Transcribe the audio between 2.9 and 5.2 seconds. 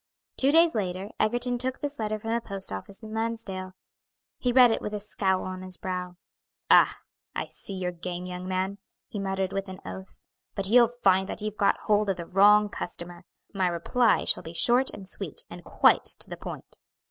in Lansdale. He read it with a